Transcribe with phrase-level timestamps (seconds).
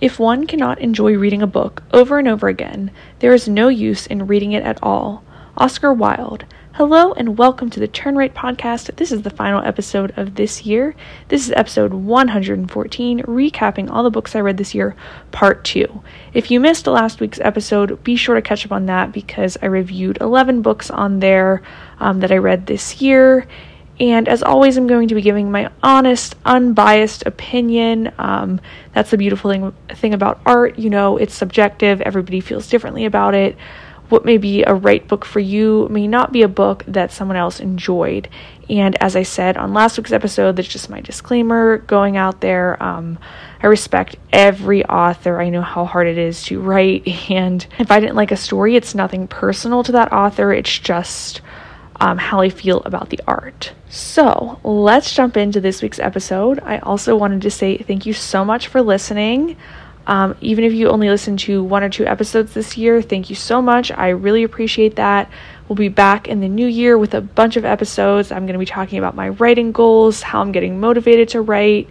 [0.00, 4.06] If one cannot enjoy reading a book over and over again, there is no use
[4.06, 5.24] in reading it at all.
[5.56, 6.44] Oscar Wilde.
[6.74, 8.94] Hello and welcome to the Turn Right podcast.
[8.94, 10.94] This is the final episode of this year.
[11.26, 14.94] This is episode 114, recapping all the books I read this year,
[15.32, 16.00] part 2.
[16.32, 19.66] If you missed last week's episode, be sure to catch up on that because I
[19.66, 21.60] reviewed 11 books on there
[21.98, 23.48] um, that I read this year.
[24.00, 28.12] And as always, I'm going to be giving my honest, unbiased opinion.
[28.18, 28.60] Um,
[28.94, 30.78] that's the beautiful thing, thing about art.
[30.78, 33.56] You know, it's subjective, everybody feels differently about it
[34.08, 37.36] what may be a right book for you may not be a book that someone
[37.36, 38.28] else enjoyed.
[38.70, 42.82] And as I said on last week's episode, that's just my disclaimer going out there.
[42.82, 43.18] Um,
[43.62, 45.40] I respect every author.
[45.40, 47.06] I know how hard it is to write.
[47.28, 51.42] And if I didn't like a story, it's nothing personal to that author, it's just
[52.00, 53.72] um, how I feel about the art.
[53.88, 56.60] So let's jump into this week's episode.
[56.60, 59.56] I also wanted to say thank you so much for listening.
[60.06, 63.36] Um, even if you only listen to one or two episodes this year, thank you
[63.36, 63.90] so much.
[63.90, 65.30] I really appreciate that.
[65.68, 68.32] We'll be back in the new year with a bunch of episodes.
[68.32, 71.90] I'm going to be talking about my writing goals, how I'm getting motivated to write,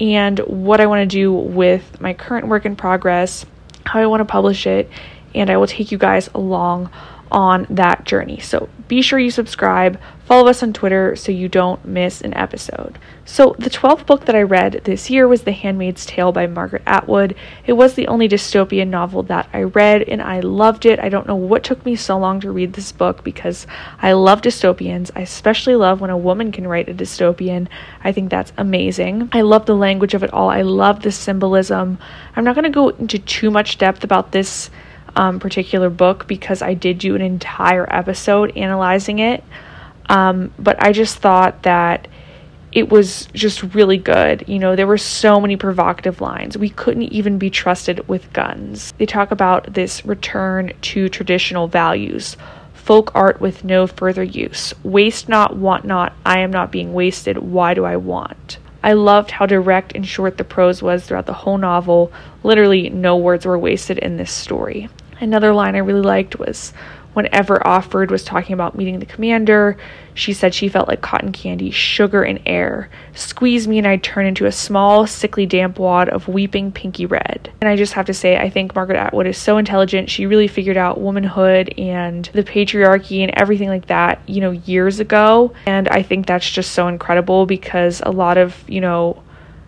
[0.00, 3.46] and what I want to do with my current work in progress,
[3.86, 4.90] how I want to publish it,
[5.32, 6.90] and I will take you guys along
[7.32, 8.38] on that journey.
[8.38, 12.98] So be sure you subscribe, follow us on Twitter so you don't miss an episode.
[13.24, 16.82] So, the 12th book that I read this year was The Handmaid's Tale by Margaret
[16.86, 17.34] Atwood.
[17.64, 20.98] It was the only dystopian novel that I read, and I loved it.
[20.98, 23.66] I don't know what took me so long to read this book because
[24.00, 25.10] I love dystopians.
[25.16, 27.68] I especially love when a woman can write a dystopian.
[28.04, 29.30] I think that's amazing.
[29.32, 31.98] I love the language of it all, I love the symbolism.
[32.36, 34.70] I'm not going to go into too much depth about this
[35.16, 39.44] um, particular book because I did do an entire episode analyzing it.
[40.08, 42.08] Um, but I just thought that
[42.72, 44.44] it was just really good.
[44.48, 46.56] You know, there were so many provocative lines.
[46.56, 48.92] We couldn't even be trusted with guns.
[48.96, 52.36] They talk about this return to traditional values,
[52.72, 54.72] folk art with no further use.
[54.82, 58.58] Waste not, want not, I am not being wasted, why do I want?
[58.82, 62.12] I loved how direct and short the prose was throughout the whole novel.
[62.42, 64.88] Literally, no words were wasted in this story.
[65.22, 66.72] Another line I really liked was
[67.12, 69.76] whenever Offred was talking about meeting the commander,
[70.14, 72.90] she said she felt like cotton candy, sugar, and air.
[73.14, 77.52] Squeeze me and I'd turn into a small, sickly, damp wad of weeping pinky red.
[77.60, 80.10] And I just have to say, I think Margaret Atwood is so intelligent.
[80.10, 84.98] She really figured out womanhood and the patriarchy and everything like that, you know, years
[84.98, 85.52] ago.
[85.66, 89.22] And I think that's just so incredible because a lot of, you know,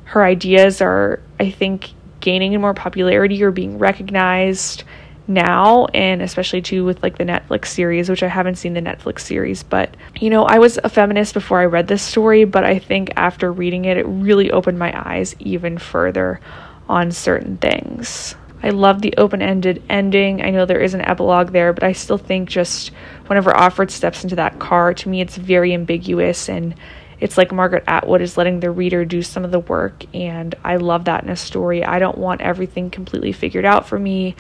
[0.06, 4.82] her ideas are, I think, gaining more popularity or being recognized
[5.26, 9.20] now and especially too with like the Netflix series which I haven't seen the Netflix
[9.20, 12.78] series but you know I was a feminist before I read this story but I
[12.78, 16.40] think after reading it it really opened my eyes even further
[16.88, 18.34] on certain things.
[18.62, 20.42] I love the open-ended ending.
[20.42, 22.90] I know there is an epilogue there but I still think just
[23.26, 26.74] whenever Offred steps into that car to me it's very ambiguous and
[27.20, 30.76] it's like Margaret Atwood is letting the reader do some of the work, and I
[30.76, 31.84] love that in a story.
[31.84, 34.34] I don't want everything completely figured out for me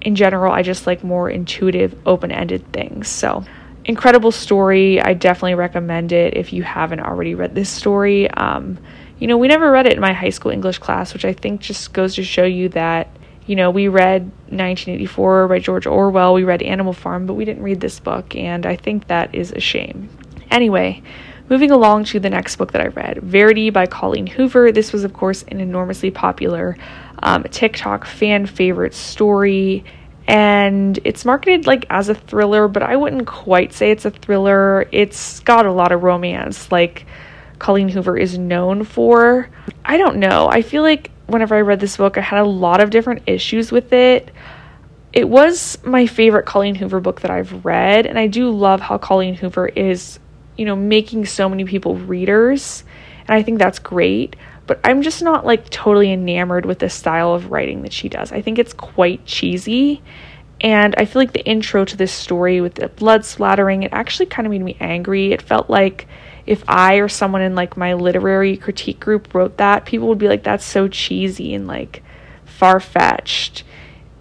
[0.00, 3.08] in general, I just like more intuitive, open ended things.
[3.08, 3.44] So,
[3.84, 5.00] incredible story.
[5.00, 8.30] I definitely recommend it if you haven't already read this story.
[8.30, 8.78] Um,
[9.18, 11.60] you know, we never read it in my high school English class, which I think
[11.60, 13.08] just goes to show you that,
[13.46, 17.62] you know, we read 1984 by George Orwell, we read Animal Farm, but we didn't
[17.62, 20.08] read this book, and I think that is a shame.
[20.50, 21.02] Anyway,
[21.48, 24.72] moving along to the next book that I read Verity by Colleen Hoover.
[24.72, 26.76] This was, of course, an enormously popular
[27.22, 29.84] um, TikTok fan favorite story.
[30.26, 34.86] And it's marketed like as a thriller, but I wouldn't quite say it's a thriller.
[34.92, 37.06] It's got a lot of romance, like
[37.58, 39.48] Colleen Hoover is known for.
[39.84, 40.48] I don't know.
[40.48, 43.72] I feel like whenever I read this book, I had a lot of different issues
[43.72, 44.30] with it.
[45.12, 48.98] It was my favorite Colleen Hoover book that I've read, and I do love how
[48.98, 50.18] Colleen Hoover is,
[50.58, 52.84] you know, making so many people readers,
[53.26, 54.36] and I think that's great
[54.68, 58.30] but I'm just not like totally enamored with the style of writing that she does.
[58.30, 60.02] I think it's quite cheesy.
[60.60, 64.26] And I feel like the intro to this story with the blood splattering, it actually
[64.26, 65.32] kind of made me angry.
[65.32, 66.06] It felt like
[66.46, 70.28] if I or someone in like my literary critique group wrote that, people would be
[70.28, 72.02] like, that's so cheesy and like
[72.44, 73.64] far fetched.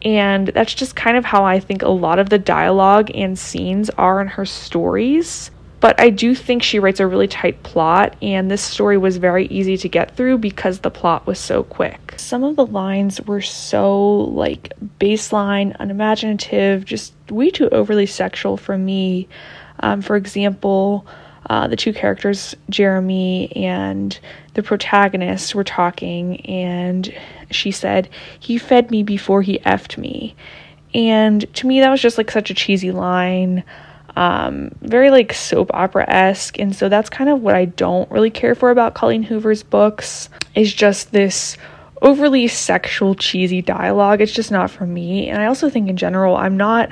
[0.01, 3.89] And that's just kind of how I think a lot of the dialogue and scenes
[3.91, 5.51] are in her stories.
[5.79, 9.45] But I do think she writes a really tight plot, and this story was very
[9.47, 12.15] easy to get through because the plot was so quick.
[12.17, 18.75] Some of the lines were so, like, baseline, unimaginative, just way too overly sexual for
[18.75, 19.27] me.
[19.81, 21.05] Um, for example,
[21.49, 24.19] uh, the two characters, Jeremy and
[24.55, 27.13] the protagonist, were talking, and
[27.51, 28.09] she said,
[28.39, 30.35] He fed me before he effed me.
[30.93, 33.63] And to me, that was just like such a cheesy line,
[34.17, 36.57] um, very like soap opera esque.
[36.57, 40.29] And so that's kind of what I don't really care for about Colleen Hoover's books,
[40.55, 41.55] is just this
[42.01, 44.19] overly sexual, cheesy dialogue.
[44.19, 45.29] It's just not for me.
[45.29, 46.89] And I also think in general, I'm not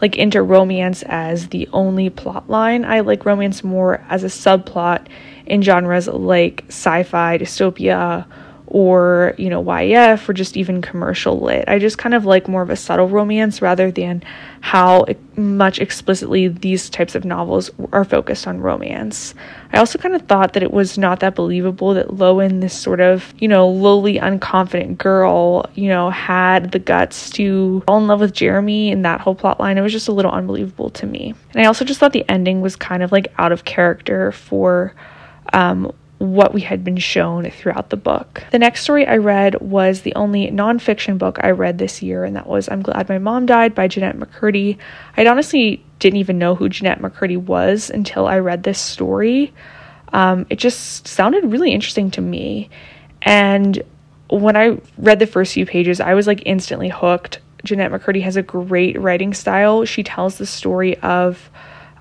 [0.00, 2.84] like into romance as the only plot line.
[2.84, 5.06] I like romance more as a subplot
[5.46, 8.26] in genres like sci-fi, dystopia,
[8.70, 11.64] or you know YF or just even commercial lit.
[11.68, 14.22] I just kind of like more of a subtle romance rather than
[14.60, 15.06] how
[15.36, 19.34] much explicitly these types of novels are focused on romance.
[19.72, 23.00] I also kind of thought that it was not that believable that Lowen, this sort
[23.00, 28.20] of, you know, lowly, unconfident girl, you know, had the guts to fall in love
[28.20, 29.78] with Jeremy and that whole plot line.
[29.78, 31.34] It was just a little unbelievable to me.
[31.52, 34.94] And I also just thought the ending was kind of like out of character for
[35.52, 38.42] um, what we had been shown throughout the book.
[38.50, 42.34] The next story I read was the only nonfiction book I read this year, and
[42.34, 44.78] that was I'm Glad My Mom Died by Jennette McCurdy.
[45.16, 49.52] I'd honestly didn't even know who Jennette McCurdy was until I read this story.
[50.12, 52.68] Um, it just sounded really interesting to me.
[53.22, 53.82] And
[54.28, 57.38] when I read the first few pages, I was like instantly hooked.
[57.64, 59.84] Jennette McCurdy has a great writing style.
[59.84, 61.50] She tells the story of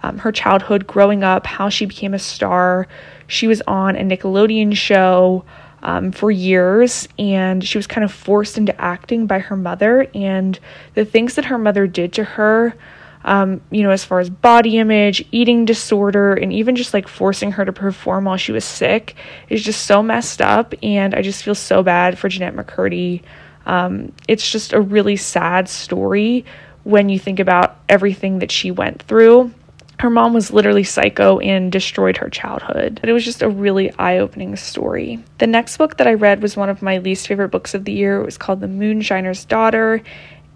[0.03, 2.87] um, her childhood growing up, how she became a star
[3.27, 5.45] she was on a Nickelodeon show
[5.83, 10.07] um, for years and she was kind of forced into acting by her mother.
[10.13, 10.59] And
[10.95, 12.75] the things that her mother did to her,
[13.23, 17.51] um, you know, as far as body image, eating disorder, and even just like forcing
[17.53, 19.15] her to perform while she was sick
[19.49, 20.73] is just so messed up.
[20.81, 23.23] And I just feel so bad for Jennette McCurdy.
[23.65, 26.45] Um, it's just a really sad story
[26.83, 29.53] when you think about everything that she went through
[29.99, 32.99] her mom was literally psycho and destroyed her childhood.
[33.01, 35.23] But it was just a really eye opening story.
[35.39, 37.91] The next book that I read was one of my least favorite books of the
[37.91, 38.21] year.
[38.21, 40.03] It was called The Moonshiner's Daughter.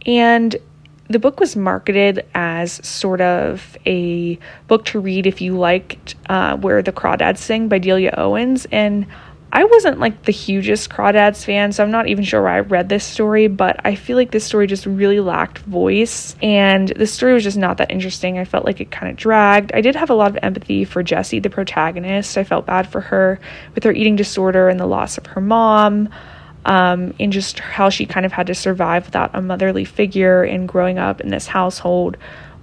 [0.05, 0.55] And
[1.09, 6.55] the book was marketed as sort of a book to read if you liked uh,
[6.57, 8.67] Where the Crawdads Sing by Delia Owens.
[8.71, 9.07] And
[9.53, 12.87] I wasn't like the hugest Crawdads fan, so I'm not even sure why I read
[12.87, 17.33] this story, but I feel like this story just really lacked voice, and the story
[17.33, 18.37] was just not that interesting.
[18.37, 19.73] I felt like it kind of dragged.
[19.73, 22.37] I did have a lot of empathy for Jessie, the protagonist.
[22.37, 23.39] I felt bad for her
[23.75, 26.09] with her eating disorder and the loss of her mom.
[26.63, 30.67] Um, and just how she kind of had to survive without a motherly figure and
[30.67, 32.17] growing up in this household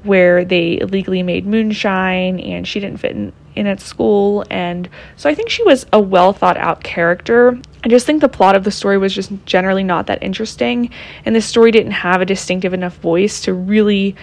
[0.05, 4.45] where they illegally made moonshine and she didn't fit in, in at school.
[4.51, 7.59] And so I think she was a well thought out character.
[7.85, 10.91] I just think the plot of the story was just generally not that interesting.
[11.25, 14.17] And the story didn't have a distinctive enough voice to really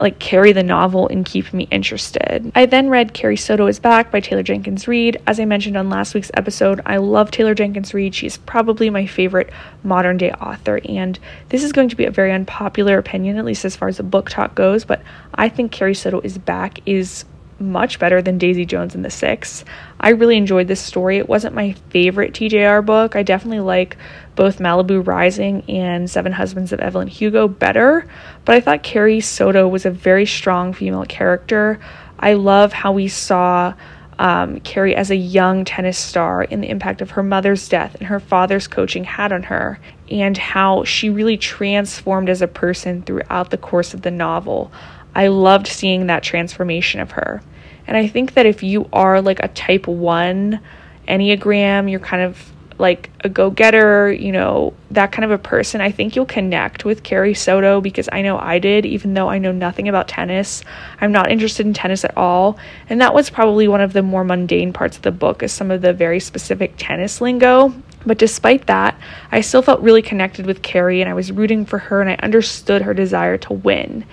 [0.00, 2.50] like carry the novel and keep me interested.
[2.54, 5.20] I then read Carrie Soto is Back by Taylor Jenkins Reid.
[5.26, 8.14] As I mentioned on last week's episode, I love Taylor Jenkins Reid.
[8.14, 9.50] She's probably my favorite
[9.84, 11.18] modern day author, and
[11.50, 14.02] this is going to be a very unpopular opinion, at least as far as the
[14.02, 15.02] BookTok goes, but
[15.34, 17.24] I think Carrie Soto is Back is
[17.62, 19.64] much better than Daisy Jones and the Six.
[20.00, 21.18] I really enjoyed this story.
[21.18, 23.16] It wasn't my favorite TJR book.
[23.16, 23.96] I definitely like
[24.34, 28.06] both Malibu Rising and Seven Husbands of Evelyn Hugo better,
[28.44, 31.78] but I thought Carrie Soto was a very strong female character.
[32.18, 33.74] I love how we saw
[34.18, 38.06] um, Carrie as a young tennis star and the impact of her mother's death and
[38.06, 39.80] her father's coaching had on her,
[40.10, 44.70] and how she really transformed as a person throughout the course of the novel.
[45.14, 47.42] I loved seeing that transformation of her.
[47.86, 50.60] And I think that if you are like a type 1
[51.08, 55.80] Enneagram, you're kind of like a go getter, you know, that kind of a person,
[55.80, 59.38] I think you'll connect with Carrie Soto because I know I did, even though I
[59.38, 60.64] know nothing about tennis.
[61.00, 62.58] I'm not interested in tennis at all.
[62.88, 65.70] And that was probably one of the more mundane parts of the book, is some
[65.70, 67.72] of the very specific tennis lingo.
[68.04, 68.98] But despite that,
[69.30, 72.16] I still felt really connected with Carrie and I was rooting for her and I
[72.16, 74.04] understood her desire to win.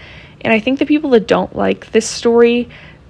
[0.41, 2.69] And I think the people that don't like this story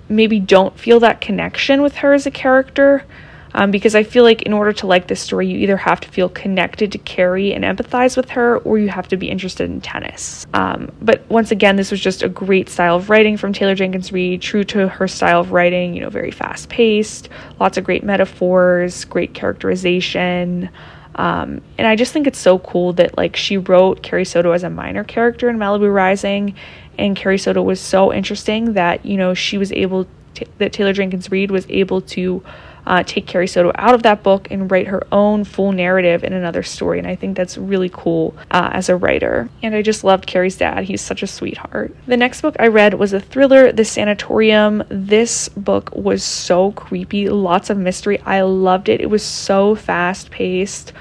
[0.09, 3.03] maybe don't feel that connection with her as a character.
[3.51, 6.09] Um, because I feel like in order to like this story, you either have to
[6.09, 9.81] feel connected to Carrie and empathize with her, or you have to be interested in
[9.81, 10.45] tennis.
[10.53, 14.11] Um, but once again, this was just a great style of writing from Taylor Jenkins
[14.11, 18.03] Reid, true to her style of writing, you know, very fast paced, lots of great
[18.03, 20.69] metaphors, great characterization.
[21.19, 24.63] Um, and I just think it's so cool that like she wrote Carrie Soto as
[24.63, 26.55] a minor character in Malibu Rising,
[26.97, 30.93] and Carrie Soto was so interesting that you know she was able to, that Taylor
[30.93, 32.41] Jenkins Reid was able to
[32.89, 36.33] uh, take Carrie Soto out of that book and write her own full narrative in
[36.33, 36.97] another story.
[36.97, 39.47] And I think that's really cool uh, as a writer.
[39.61, 40.85] And I just loved Carrie's dad.
[40.85, 41.95] He's such a sweetheart.
[42.07, 44.83] The next book I read was a thriller, The Sanatorium.
[44.89, 48.19] This book was so creepy, lots of mystery.
[48.21, 49.01] I loved it.
[49.01, 50.91] It was so fast paced.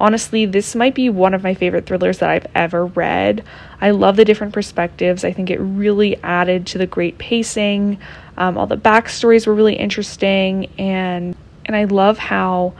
[0.00, 3.44] Honestly, this might be one of my favorite thrillers that I've ever read.
[3.80, 5.24] I love the different perspectives.
[5.24, 7.98] I think it really added to the great pacing.
[8.36, 11.36] Um, all the backstories were really interesting, and
[11.66, 12.74] and I love how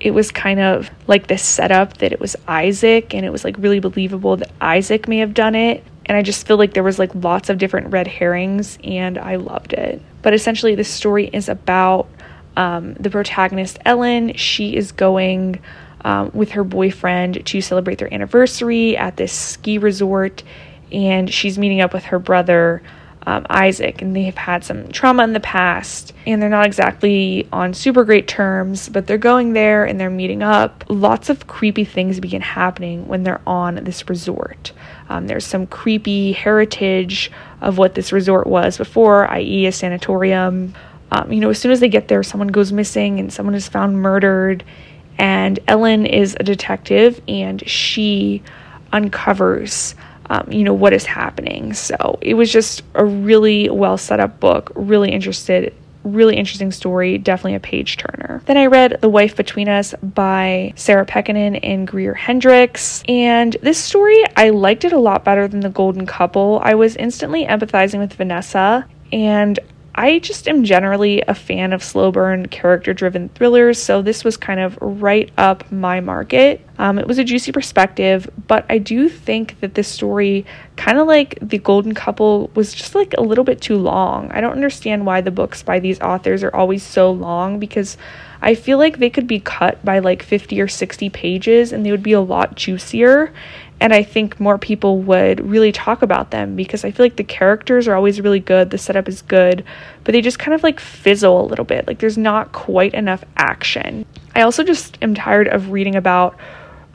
[0.00, 3.56] it was kind of like this setup that it was Isaac, and it was like
[3.58, 5.84] really believable that Isaac may have done it.
[6.06, 9.36] And I just feel like there was like lots of different red herrings, and I
[9.36, 10.02] loved it.
[10.22, 12.08] But essentially, this story is about
[12.56, 14.34] um, the protagonist Ellen.
[14.34, 15.60] She is going
[16.02, 20.42] um, with her boyfriend to celebrate their anniversary at this ski resort,
[20.92, 22.82] and she's meeting up with her brother.
[23.26, 27.46] Um, Isaac, and they have had some trauma in the past, and they're not exactly
[27.52, 30.82] on super great terms, but they're going there and they're meeting up.
[30.88, 34.72] Lots of creepy things begin happening when they're on this resort.
[35.10, 40.74] Um, there's some creepy heritage of what this resort was before, i.e., a sanatorium.
[41.10, 43.68] Um, you know, as soon as they get there, someone goes missing and someone is
[43.68, 44.64] found murdered,
[45.18, 48.42] and Ellen is a detective and she
[48.92, 49.94] uncovers
[50.30, 51.72] um, you know what is happening.
[51.72, 57.18] So it was just a really well set up book really interested really interesting story
[57.18, 58.42] definitely a page turner.
[58.46, 63.02] Then i read the wife between us by sarah pekkanen and greer hendricks.
[63.08, 66.60] And this story i liked it a lot better than the golden couple.
[66.62, 69.58] I was instantly empathizing with vanessa and
[69.98, 74.36] I just am generally a fan of slow burn, character driven thrillers, so this was
[74.36, 76.64] kind of right up my market.
[76.78, 81.08] Um, it was a juicy perspective, but I do think that this story, kind of
[81.08, 84.30] like The Golden Couple, was just like a little bit too long.
[84.30, 87.96] I don't understand why the books by these authors are always so long because
[88.40, 91.90] I feel like they could be cut by like 50 or 60 pages and they
[91.90, 93.32] would be a lot juicier
[93.80, 97.24] and I think more people would really talk about them because I feel like the
[97.24, 99.64] characters are always really good, the setup is good,
[100.04, 101.86] but they just kind of like fizzle a little bit.
[101.86, 104.04] Like there's not quite enough action.
[104.34, 106.36] I also just am tired of reading about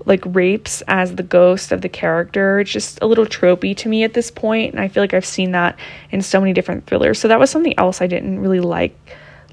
[0.06, 2.60] like rapes as the ghost of the character.
[2.60, 5.26] It's just a little tropey to me at this point, and I feel like I've
[5.26, 5.78] seen that
[6.12, 7.20] in so many different thrillers.
[7.20, 8.98] So that was something else I didn't really like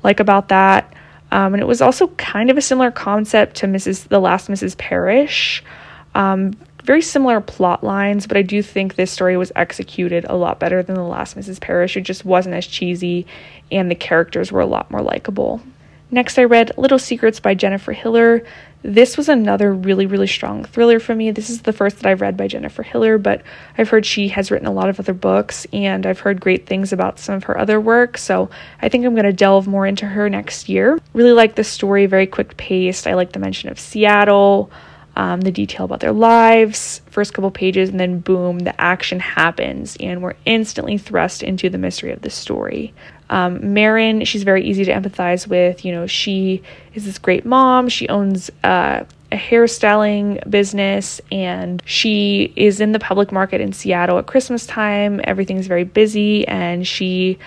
[0.03, 0.93] like about that.
[1.33, 4.09] Um, and it was also kind of a similar concept to Mrs.
[4.09, 4.77] The Last Mrs.
[4.77, 5.63] Parrish.
[6.15, 10.59] Um, very similar plot lines, but I do think this story was executed a lot
[10.59, 11.61] better than The Last Mrs.
[11.61, 11.97] Parrish.
[11.97, 13.27] It just wasn't as cheesy,
[13.71, 15.61] and the characters were a lot more likable.
[16.13, 18.45] Next, I read Little Secrets by Jennifer Hillier.
[18.83, 21.31] This was another really, really strong thriller for me.
[21.31, 23.43] This is the first that I've read by Jennifer Hillier, but
[23.79, 26.93] I've heard she has written a lot of other books, and I've heard great things
[26.93, 28.51] about some of her other work, so
[28.83, 30.99] I think I'm going to delve more into her next year.
[31.13, 33.07] Really like the story, very quick paced.
[33.07, 34.71] I like the mention of Seattle
[35.21, 39.95] um, the detail about their lives, first couple pages, and then boom, the action happens,
[40.01, 42.95] and we're instantly thrust into the mystery of the story.
[43.29, 45.85] Um, Marin, she's very easy to empathize with.
[45.85, 46.63] You know, she
[46.95, 47.91] is this great mom.
[47.91, 54.19] She owns uh, a hairstyling business and she is in the public market in Seattle
[54.19, 55.21] at Christmas time.
[55.25, 57.39] Everything's very busy, and she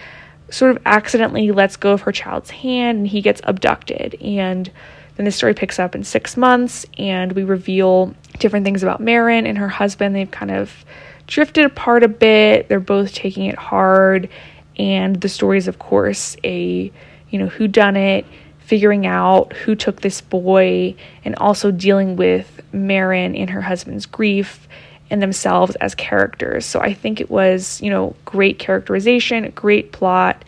[0.51, 4.13] sort of accidentally lets go of her child's hand and he gets abducted.
[4.21, 4.69] And
[5.15, 9.45] then the story picks up in six months, and we reveal different things about Marin
[9.45, 10.15] and her husband.
[10.15, 10.85] They've kind of
[11.27, 12.67] drifted apart a bit.
[12.67, 14.29] They're both taking it hard,
[14.77, 16.91] and the story is, of course, a
[17.29, 18.25] you know who done it,
[18.59, 24.67] figuring out who took this boy, and also dealing with Marin and her husband's grief
[25.11, 26.65] and themselves as characters.
[26.65, 30.43] So I think it was you know great characterization, great plot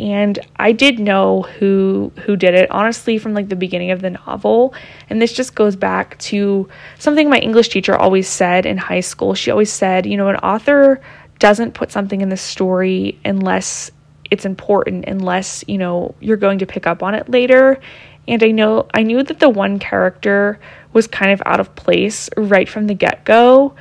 [0.00, 4.10] and I did know who who did it honestly from like the beginning of the
[4.10, 4.74] novel.
[5.10, 9.34] And this just goes back to something my English teacher always said in high school.
[9.34, 11.02] She always said you know an author
[11.38, 13.90] doesn't put something in the story unless
[14.30, 17.78] it's important unless you know you're going to pick up on it later.
[18.26, 20.58] And I know I knew that the one character
[20.94, 23.74] was kind of out of place right from the get-go.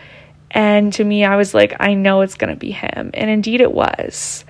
[0.52, 3.12] And to me I was like I know it's going to be him.
[3.14, 4.44] And indeed it was.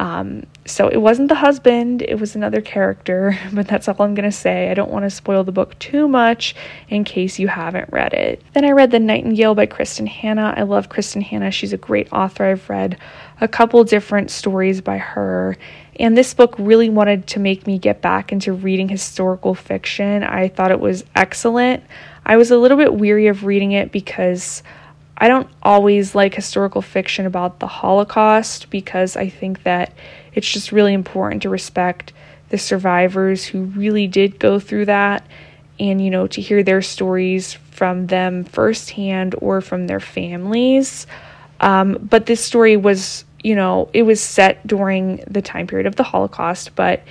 [0.00, 4.30] Um, so it wasn't the husband, it was another character, but that's all I'm going
[4.30, 4.70] to say.
[4.70, 6.54] I don't want to spoil the book too much
[6.88, 8.42] in case you haven't read it.
[8.52, 10.54] Then I read The Nightingale by Kristin Hannah.
[10.56, 11.50] I love Kristin Hannah.
[11.50, 12.44] She's a great author.
[12.44, 12.96] I've read
[13.40, 15.56] a couple different stories by her.
[15.98, 20.22] And this book really wanted to make me get back into reading historical fiction.
[20.22, 21.82] I thought it was excellent.
[22.24, 24.62] I was a little bit weary of reading it because
[25.18, 29.92] I don't always like historical fiction about the Holocaust because I think that
[30.34, 32.12] it's just really important to respect
[32.48, 35.26] the survivors who really did go through that
[35.80, 41.06] and you know to hear their stories from them firsthand or from their families.
[41.60, 45.96] Um, but this story was you know it was set during the time period of
[45.96, 47.02] the holocaust but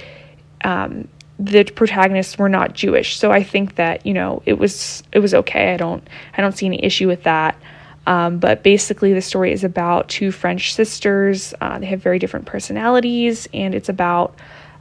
[0.63, 1.07] um,
[1.39, 3.17] the protagonists were not jewish.
[3.17, 5.73] So i think that you know it was it was okay.
[5.73, 7.55] I don't i don't see any issue with that
[8.07, 11.53] um, but basically, the story is about two French sisters.
[11.61, 14.35] Uh, they have very different personalities, and it's about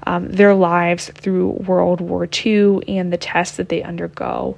[0.06, 4.56] um, their lives through World War II and the tests that they undergo.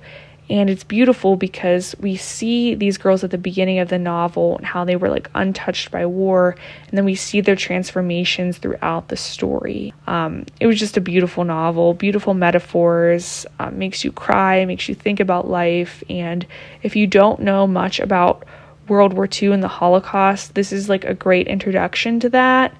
[0.51, 4.67] And it's beautiful because we see these girls at the beginning of the novel and
[4.67, 6.57] how they were like untouched by war,
[6.89, 9.95] and then we see their transformations throughout the story.
[10.07, 14.95] Um, it was just a beautiful novel, beautiful metaphors, uh, makes you cry, makes you
[14.95, 16.03] think about life.
[16.11, 16.47] And
[16.83, 18.45] if you don't know much about
[18.89, 22.75] World War II and the Holocaust, this is like a great introduction to that.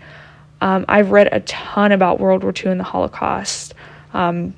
[0.61, 3.75] Um, I've read a ton about World War II and the Holocaust.
[4.13, 4.55] Um,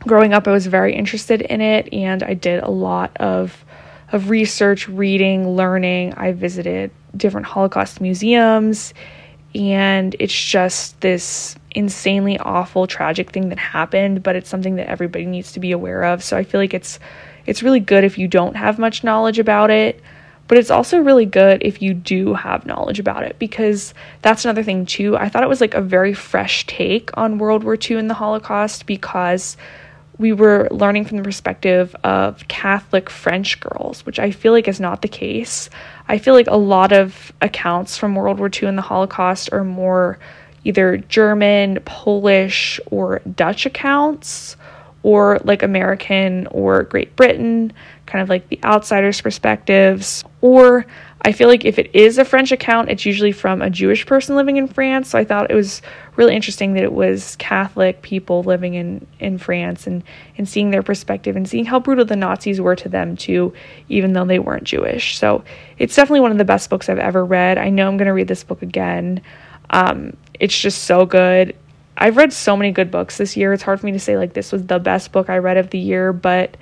[0.00, 3.64] growing up, I was very interested in it, and I did a lot of
[4.12, 6.14] of research, reading, learning.
[6.14, 8.92] I visited different Holocaust museums,
[9.54, 14.22] and it's just this insanely awful, tragic thing that happened.
[14.22, 16.24] But it's something that everybody needs to be aware of.
[16.24, 16.98] So I feel like it's
[17.46, 20.02] it's really good if you don't have much knowledge about it
[20.50, 24.64] but it's also really good if you do have knowledge about it because that's another
[24.64, 25.16] thing too.
[25.16, 28.14] I thought it was like a very fresh take on World War II and the
[28.14, 29.56] Holocaust because
[30.20, 34.78] we were learning from the perspective of Catholic French girls, which I feel like is
[34.78, 35.70] not the case.
[36.08, 39.64] I feel like a lot of accounts from World War II and the Holocaust are
[39.64, 40.18] more
[40.62, 44.58] either German, Polish, or Dutch accounts,
[45.02, 47.72] or like American or Great Britain
[48.10, 50.24] kind of like the outsider's perspectives.
[50.40, 50.84] Or
[51.22, 54.34] I feel like if it is a French account, it's usually from a Jewish person
[54.34, 55.10] living in France.
[55.10, 55.80] So I thought it was
[56.16, 60.02] really interesting that it was Catholic people living in, in France and,
[60.36, 63.52] and seeing their perspective and seeing how brutal the Nazis were to them too,
[63.88, 65.16] even though they weren't Jewish.
[65.16, 65.44] So
[65.78, 67.58] it's definitely one of the best books I've ever read.
[67.58, 69.20] I know I'm going to read this book again.
[69.70, 71.54] Um, it's just so good.
[71.96, 73.52] I've read so many good books this year.
[73.52, 75.70] It's hard for me to say like this was the best book I read of
[75.70, 76.56] the year, but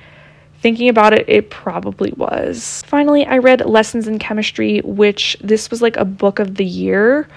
[0.61, 2.83] Thinking about it, it probably was.
[2.87, 7.29] Finally, I read Lessons in Chemistry, which this was like a book of the year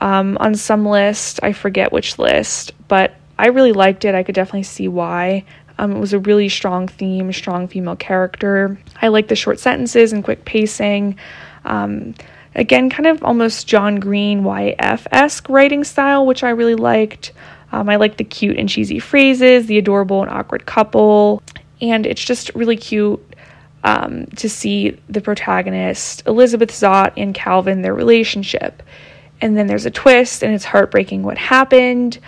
[0.00, 1.38] um, on some list.
[1.42, 4.14] I forget which list, but I really liked it.
[4.14, 5.44] I could definitely see why.
[5.78, 8.78] Um, it was a really strong theme, strong female character.
[9.00, 11.16] I like the short sentences and quick pacing.
[11.64, 12.14] Um,
[12.54, 17.32] again, kind of almost John Green YF esque writing style, which I really liked.
[17.72, 21.42] Um, I like the cute and cheesy phrases, the adorable and awkward couple,
[21.80, 23.20] and it's just really cute
[23.84, 28.82] um, to see the protagonist, Elizabeth Zott and Calvin, their relationship.
[29.40, 32.18] And then there's a twist, and it's heartbreaking what happened.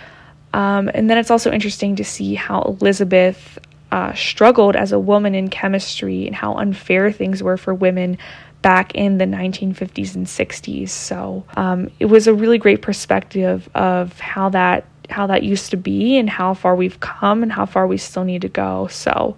[0.53, 3.57] Um, and then it's also interesting to see how Elizabeth
[3.91, 8.17] uh, struggled as a woman in chemistry and how unfair things were for women
[8.61, 10.89] back in the 1950s and 60s.
[10.89, 15.77] So um, it was a really great perspective of how that how that used to
[15.77, 18.87] be and how far we've come and how far we still need to go.
[18.87, 19.37] So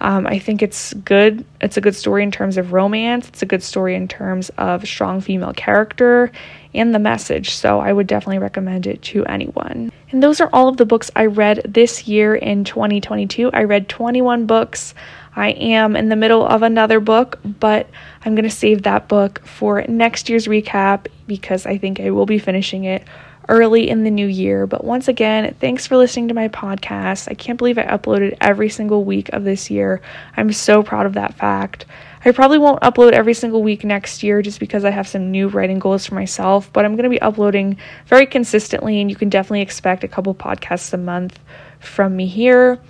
[0.00, 1.44] um, I think it's good.
[1.60, 3.28] It's a good story in terms of romance.
[3.28, 6.30] It's a good story in terms of strong female character
[6.74, 7.50] and the message.
[7.50, 9.90] So I would definitely recommend it to anyone.
[10.10, 13.50] And those are all of the books I read this year in 2022.
[13.52, 14.94] I read 21 books.
[15.34, 17.88] I am in the middle of another book, but
[18.24, 22.26] I'm going to save that book for next year's recap because I think I will
[22.26, 23.06] be finishing it
[23.48, 24.66] early in the new year.
[24.66, 27.28] But once again, thanks for listening to my podcast.
[27.30, 30.00] I can't believe I uploaded every single week of this year.
[30.36, 31.86] I'm so proud of that fact.
[32.24, 35.46] I probably won't upload every single week next year just because I have some new
[35.46, 39.28] writing goals for myself, but I'm going to be uploading very consistently, and you can
[39.28, 41.38] definitely expect a couple podcasts a month
[41.78, 42.80] from me here.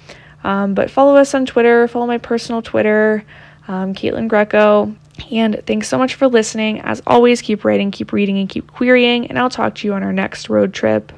[0.42, 3.24] Um, but follow us on Twitter, follow my personal Twitter,
[3.68, 4.94] um, Caitlin Greco.
[5.30, 6.80] And thanks so much for listening.
[6.80, 9.26] As always, keep writing, keep reading, and keep querying.
[9.28, 11.12] And I'll talk to you on our next road trip.